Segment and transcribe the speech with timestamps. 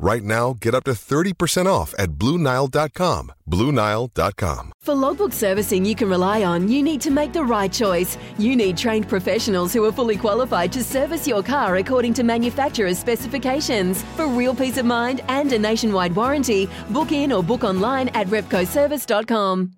[0.00, 3.32] Right now, get up to 30% off at BlueNile.com.
[3.50, 4.72] BlueNile.com.
[4.80, 8.16] For logbook servicing you can rely on, you need to make the right choice.
[8.38, 12.98] You need trained professionals who are fully qualified to service your car according to manufacturer's
[12.98, 14.04] specifications.
[14.16, 18.28] For real peace of mind and a nationwide warranty, book in or book online at
[18.28, 19.77] repcoservice.com.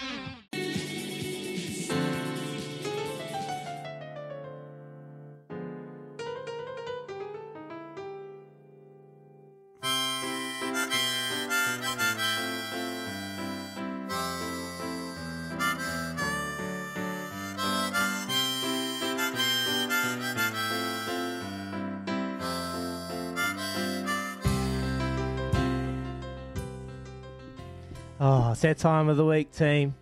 [28.23, 29.95] Oh, it's that time of the week, team.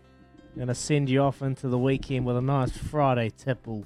[0.51, 3.85] I'm Gonna send you off into the weekend with a nice Friday tipple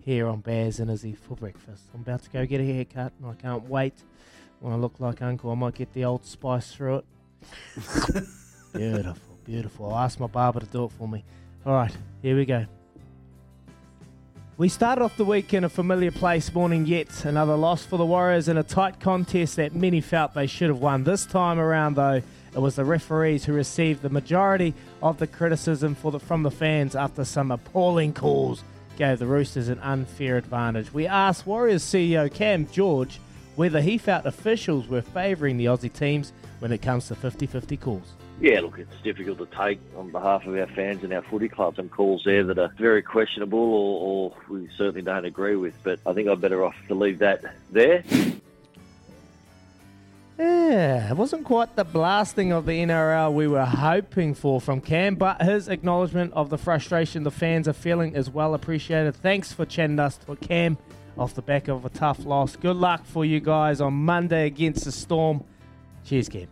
[0.00, 1.82] here on Baz and Izzy for breakfast.
[1.92, 3.92] I'm about to go get a haircut and I can't wait.
[4.60, 7.04] When I look like Uncle, I might get the old spice through it.
[8.72, 9.92] beautiful, beautiful.
[9.92, 11.22] I'll ask my barber to do it for me.
[11.66, 12.64] All right, here we go.
[14.56, 18.06] We started off the week in a familiar place, mourning yet another loss for the
[18.06, 21.04] Warriors in a tight contest that many felt they should have won.
[21.04, 22.22] This time around, though,
[22.54, 26.94] it was the referees who received the majority of the criticism the, from the fans
[26.94, 28.62] after some appalling calls
[28.96, 30.92] gave the Roosters an unfair advantage.
[30.94, 33.18] We asked Warriors CEO Cam George
[33.56, 37.76] whether he felt officials were favouring the Aussie teams when it comes to 50 50
[37.76, 38.12] calls.
[38.40, 41.76] Yeah, look, it's difficult to take on behalf of our fans and our footy club
[41.76, 45.74] some calls there that are very questionable or, or we certainly don't agree with.
[45.84, 48.04] But I think I'm better off to leave that there.
[50.38, 55.14] Yeah, it wasn't quite the blasting of the NRL we were hoping for from Cam,
[55.14, 59.14] but his acknowledgement of the frustration the fans are feeling is well appreciated.
[59.14, 60.76] Thanks for chatting us to Cam
[61.16, 62.56] off the back of a tough loss.
[62.56, 65.44] Good luck for you guys on Monday against the Storm.
[66.04, 66.48] Cheers, Cam.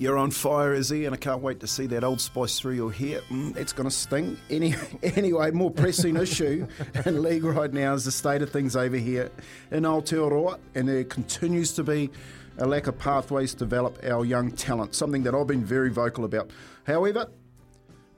[0.00, 2.92] You're on fire, Izzy, and I can't wait to see that old spice through your
[2.92, 3.20] hair.
[3.30, 4.38] Mm, it's going to sting.
[4.50, 6.68] Any, anyway, more pressing issue
[7.04, 9.28] in league right now is the state of things over here
[9.72, 12.10] in Aotearoa, and there continues to be
[12.58, 16.24] a lack of pathways to develop our young talent, something that I've been very vocal
[16.24, 16.52] about.
[16.86, 17.26] However,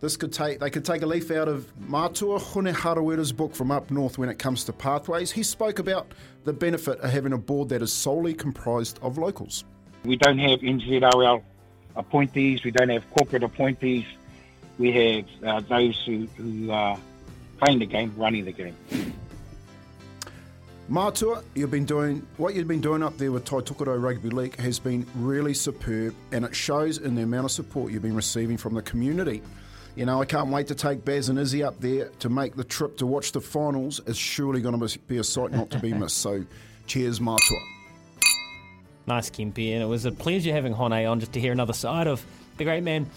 [0.00, 3.70] this could take they could take a leaf out of Matua Hone Harawira's book from
[3.70, 5.30] up north when it comes to pathways.
[5.30, 6.12] He spoke about
[6.44, 9.64] the benefit of having a board that is solely comprised of locals.
[10.04, 11.42] We don't have NZRL
[11.96, 12.64] appointees.
[12.64, 14.04] We don't have corporate appointees.
[14.78, 16.98] We have uh, those who, who are
[17.58, 18.76] playing the game, running the game.
[20.88, 24.80] Matua, you've been doing what you've been doing up there with Taitokerau Rugby League has
[24.80, 28.74] been really superb, and it shows in the amount of support you've been receiving from
[28.74, 29.40] the community.
[29.94, 32.64] You know, I can't wait to take Baz and Izzy up there to make the
[32.64, 34.00] trip to watch the finals.
[34.06, 36.18] It's surely going to be a sight not to be missed.
[36.18, 36.44] So,
[36.86, 37.58] cheers, Matua.
[39.06, 42.06] Nice, Kimpy, and it was a pleasure having Hone on just to hear another side
[42.06, 42.24] of
[42.56, 43.08] the great man.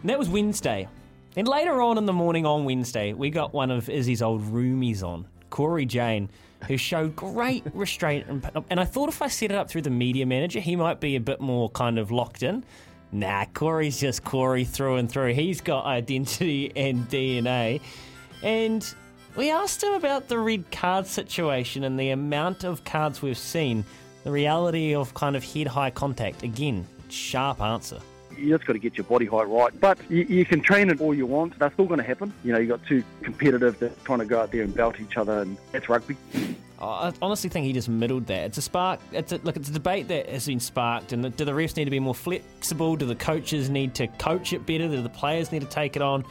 [0.00, 0.88] And that was Wednesday.
[1.36, 5.02] And later on in the morning on Wednesday, we got one of Izzy's old roomies
[5.02, 6.28] on, Corey Jane,
[6.66, 8.26] who showed great restraint.
[8.28, 11.00] And, and I thought if I set it up through the media manager, he might
[11.00, 12.64] be a bit more kind of locked in.
[13.12, 15.34] Nah, Corey's just Corey through and through.
[15.34, 17.80] He's got identity and DNA.
[18.42, 18.94] And
[19.36, 23.84] we asked him about the red card situation and the amount of cards we've seen,
[24.24, 26.42] the reality of kind of head high contact.
[26.42, 28.00] Again, sharp answer.
[28.36, 29.78] You just got to get your body height right.
[29.78, 31.58] But you, you can train it all you want.
[31.58, 32.32] That's still going to happen.
[32.44, 35.16] You know, you got two competitive that trying to go out there and belt each
[35.16, 36.16] other, and that's rugby.
[36.80, 38.46] I honestly think he just middled that.
[38.46, 39.00] It's a spark.
[39.12, 39.56] It's a, look.
[39.56, 41.12] It's a debate that has been sparked.
[41.12, 42.96] And the, do the refs need to be more flexible?
[42.96, 44.88] Do the coaches need to coach it better?
[44.88, 46.24] Do the players need to take it on?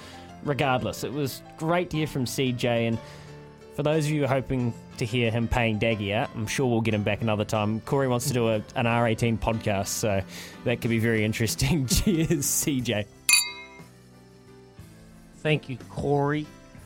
[0.43, 2.65] regardless, it was great to hear from CJ.
[2.65, 2.97] And
[3.75, 6.93] for those of you hoping to hear him paying Daggy out, I'm sure we'll get
[6.93, 7.79] him back another time.
[7.81, 10.21] Corey wants to do a, an R18 podcast, so
[10.65, 11.85] that could be very interesting.
[11.87, 13.05] Cheers, CJ.
[15.37, 16.45] Thank you, Corey.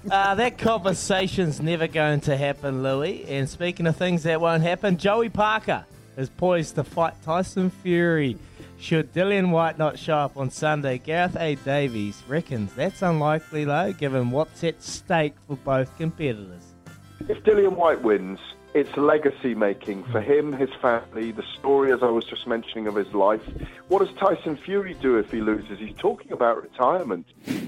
[0.09, 3.25] Uh, that conversation's never going to happen, Louis.
[3.27, 5.85] And speaking of things that won't happen, Joey Parker
[6.15, 8.37] is poised to fight Tyson Fury.
[8.79, 11.55] Should Dillian Whyte not show up on Sunday, Gareth A.
[11.55, 16.74] Davies reckons that's unlikely, though, given what's at stake for both competitors.
[17.21, 18.39] If Dillian Whyte wins,
[18.75, 20.31] it's legacy making for hmm.
[20.31, 23.41] him, his family, the story, as I was just mentioning, of his life.
[23.87, 25.79] What does Tyson Fury do if he loses?
[25.79, 27.25] He's talking about retirement.
[27.45, 27.63] Yeah,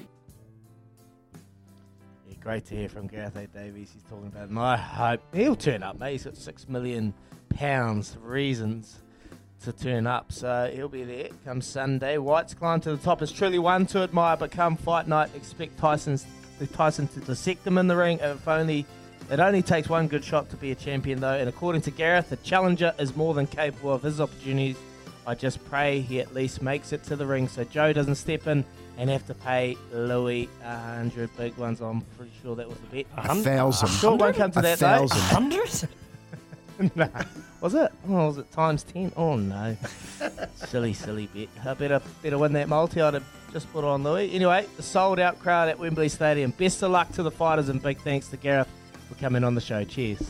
[2.41, 3.47] great to hear from Gareth A.
[3.47, 3.91] Davies.
[3.93, 6.11] He's talking about, and I hope he'll turn up, mate.
[6.11, 7.13] He's got six million
[7.49, 8.99] pounds reasons
[9.63, 12.17] to turn up, so he'll be there come Sunday.
[12.17, 15.77] Whyte's climb to the top is truly one to admire, but come fight night, expect
[15.77, 16.25] Tyson's
[16.73, 18.19] Tyson to dissect him in the ring.
[18.21, 18.85] If only
[19.29, 22.29] it only takes one good shot to be a champion, though, and according to Gareth,
[22.29, 24.77] the challenger is more than capable of his opportunities.
[25.25, 28.47] I just pray he at least makes it to the ring so Joe doesn't step
[28.47, 28.63] in
[28.97, 31.81] and have to pay Louis a hundred big ones.
[31.81, 33.05] I'm pretty sure that was the bet.
[33.17, 33.89] A thousand.
[33.89, 35.17] Sure, it won't come to A that thousand.
[35.17, 35.23] though.
[36.79, 36.95] Hundred?
[36.95, 37.09] no.
[37.59, 37.91] Was it?
[38.07, 39.11] Oh, was it times ten?
[39.17, 39.75] Oh no.
[40.55, 41.49] silly, silly bet.
[41.65, 43.01] I better better win that multi.
[43.01, 44.31] I'd have just put on Louis.
[44.33, 46.51] Anyway, the sold out crowd at Wembley Stadium.
[46.51, 48.69] Best of luck to the fighters and big thanks to Gareth
[49.07, 49.83] for coming on the show.
[49.83, 50.21] Cheers.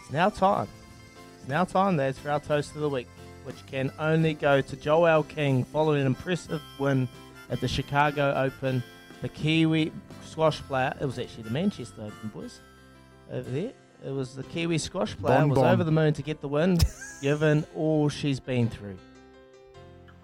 [0.00, 0.68] It's now time.
[1.38, 3.08] It's now time, lads, for our toast of the week,
[3.44, 7.08] which can only go to Joelle King following an impressive win
[7.50, 8.82] at the Chicago Open.
[9.22, 9.90] The Kiwi
[10.22, 12.60] squash player, it was actually the Manchester Open, boys,
[13.32, 13.72] over there.
[14.04, 15.72] It was the Kiwi squash player, Bon was bon.
[15.72, 16.78] over the moon to get the win,
[17.22, 18.98] given all she's been through.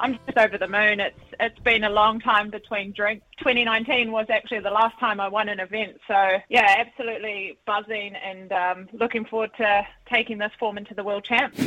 [0.01, 0.99] I'm just over the moon.
[0.99, 3.25] It's it's been a long time between drinks.
[3.39, 8.51] 2019 was actually the last time I won an event, so yeah, absolutely buzzing and
[8.53, 11.61] um, looking forward to taking this form into the world champs.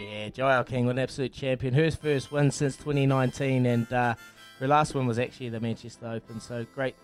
[0.00, 1.74] Yeah, Joelle King, an absolute champion.
[1.74, 4.14] Her first win since 2019, and uh,
[4.58, 6.40] her last win was actually the Manchester Open.
[6.40, 6.96] So great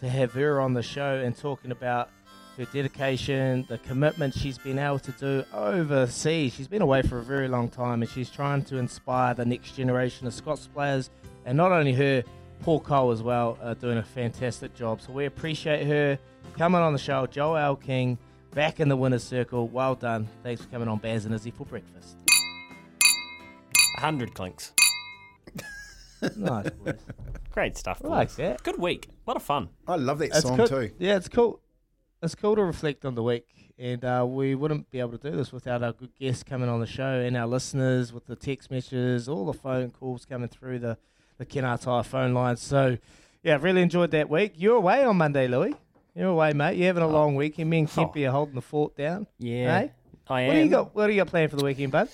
[0.00, 2.10] to have her on the show and talking about
[2.56, 6.54] her dedication, the commitment she's been able to do overseas.
[6.54, 9.72] She's been away for a very long time, and she's trying to inspire the next
[9.76, 11.10] generation of squash players,
[11.44, 12.22] and not only her,
[12.62, 15.00] Paul Coll as well, are doing a fantastic job.
[15.00, 16.18] So we appreciate her
[16.56, 17.26] coming on the show.
[17.26, 18.16] Joelle King
[18.52, 19.66] back in the winner's circle.
[19.68, 20.28] Well done.
[20.42, 22.16] Thanks for coming on Baz and Izzy for breakfast.
[23.98, 24.72] 100 clinks.
[26.36, 26.94] Nice, boys.
[27.50, 28.00] Great stuff.
[28.02, 28.62] I like that.
[28.62, 29.08] Good week.
[29.26, 29.68] A lot of fun.
[29.86, 30.66] I love that It's song cool.
[30.66, 30.90] too.
[30.98, 31.60] Yeah, it's cool.
[32.24, 33.46] It's cool to reflect on the week,
[33.78, 36.80] and uh, we wouldn't be able to do this without our good guests coming on
[36.80, 40.78] the show and our listeners with the text messages, all the phone calls coming through
[40.78, 40.96] the
[41.36, 42.62] the Kenartai phone lines.
[42.62, 42.96] So,
[43.42, 44.52] yeah, I've really enjoyed that week.
[44.56, 45.74] You're away on Monday, Louis.
[46.14, 46.76] You're away, mate.
[46.76, 47.68] You're having a long weekend.
[47.68, 49.26] Me and Kempy are holding the fort down.
[49.38, 49.80] Yeah.
[49.80, 49.92] Hey?
[50.28, 50.46] I am.
[50.46, 50.94] What do you got?
[50.94, 52.08] What do you got planned for the weekend, bud?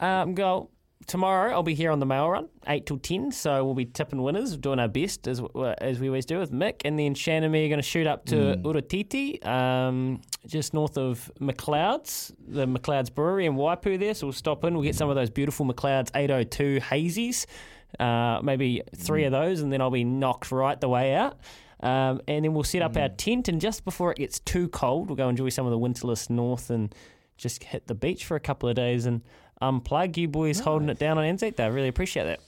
[0.00, 0.68] Um, go
[1.06, 1.52] tomorrow.
[1.52, 3.30] I'll be here on the mail run, eight till ten.
[3.30, 5.40] So we'll be tipping winners, doing our best as
[5.78, 8.06] as we always do with Mick, and then Shannon and me are going to shoot
[8.06, 14.14] up to Uretiti, um, just north of McLeod's, the McLeod's Brewery in Waipu there.
[14.14, 14.74] So we'll stop in.
[14.74, 17.46] We'll get some of those beautiful McLeod's 802 hazies,
[18.00, 21.38] uh, maybe three of those, and then I'll be knocked right the way out.
[21.80, 25.08] Um, and then we'll set up our tent, and just before it gets too cold,
[25.08, 26.94] we'll go enjoy some of the winterless north and
[27.36, 29.22] just hit the beach for a couple of days and
[29.60, 30.16] unplug.
[30.16, 31.64] You boys holding it down on Anzac Day.
[31.64, 32.40] I really appreciate that.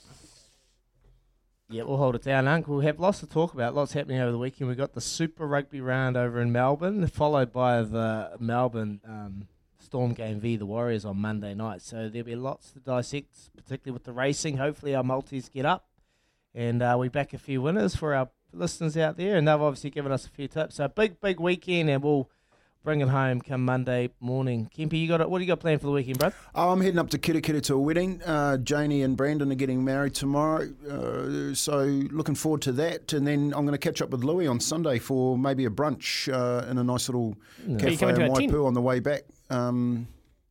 [1.71, 2.75] Yeah, we'll hold it down, Uncle.
[2.75, 3.75] We'll have lots to talk about.
[3.75, 4.69] Lots happening over the weekend.
[4.69, 9.47] We've got the Super Rugby round over in Melbourne, followed by the Melbourne um,
[9.77, 11.83] Storm game v the Warriors on Monday night.
[11.83, 14.57] So there'll be lots to dissect, particularly with the racing.
[14.57, 15.87] Hopefully our multis get up,
[16.55, 19.91] and uh, we back a few winners for our listeners out there, and they've obviously
[19.91, 20.75] given us a few tips.
[20.75, 22.31] So big, big weekend, and we'll
[22.83, 24.69] bring it home come Monday morning.
[24.75, 25.29] Kempy, you got it?
[25.29, 26.31] What do you got planned for the weekend, bro?
[26.55, 28.21] Oh, I'm heading up to Kitakita to a wedding.
[28.23, 33.13] Uh, Janie and Brandon are getting married tomorrow, uh, so looking forward to that.
[33.13, 36.31] And then I'm going to catch up with Louis on Sunday for maybe a brunch
[36.33, 37.35] uh, in a nice little
[37.67, 38.31] Are you cafe in?
[38.31, 39.23] Waipu on the way back.
[39.49, 40.07] Um,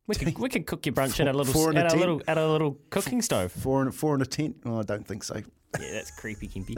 [0.07, 1.89] We could we could cook your brunch at a little Four in a at a
[1.89, 1.99] tent.
[1.99, 3.51] little at a little cooking stove.
[3.51, 4.57] four in, four in a tent?
[4.65, 5.35] Oh, I don't think so.
[5.79, 6.77] Yeah, that's creepy, Kimpy.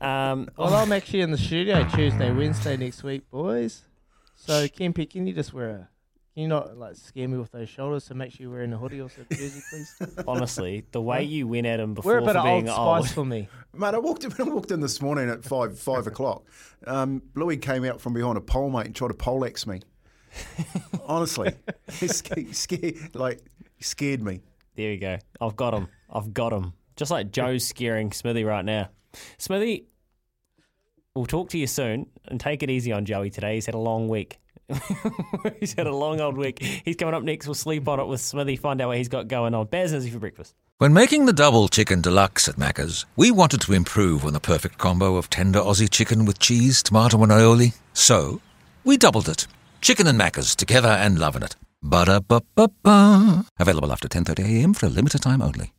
[0.02, 3.82] Um, Well, I'm actually in the studio Tuesday, Wednesday next week, boys.
[4.46, 5.88] So, Kempy, can you just wear a.
[6.34, 8.04] Can you not like scare me with those shoulders?
[8.04, 9.94] So make sure you're wearing a hoodie or a jersey, please.
[10.26, 12.98] honestly, the way you went at him before Wear a bit for of being old
[12.98, 13.10] old.
[13.10, 13.48] for me.
[13.72, 16.42] Mate, I walked in, I walked in this morning at five five o'clock.
[16.88, 19.80] Um, Louis came out from behind a pole, mate, and tried to poleaxe me.
[21.06, 21.54] Honestly,
[21.92, 23.40] he scared, scared, like
[23.76, 24.40] he scared me.
[24.74, 25.18] There we go.
[25.40, 25.86] I've got him.
[26.10, 26.72] I've got him.
[26.96, 28.88] Just like Joe's scaring Smithy right now.
[29.38, 29.86] Smithy,
[31.14, 33.54] we'll talk to you soon and take it easy on Joey today.
[33.54, 34.40] He's had a long week.
[35.60, 36.60] he's had a long old week.
[36.60, 37.46] He's coming up next.
[37.46, 39.66] We'll sleep on it with Smithy, find out what he's got going on.
[39.66, 40.54] Baz for breakfast.
[40.78, 44.78] When making the double chicken deluxe at Macca's, we wanted to improve on the perfect
[44.78, 47.74] combo of tender Aussie chicken with cheese, tomato, and aioli.
[47.92, 48.40] So,
[48.82, 49.46] we doubled it.
[49.82, 51.54] Chicken and Macca's together and loving it.
[51.82, 53.44] Ba-da-ba-ba-ba.
[53.60, 55.72] Available after 10.30am for a limited time only.